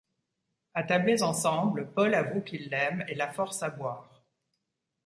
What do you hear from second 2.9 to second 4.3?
et la force à boire.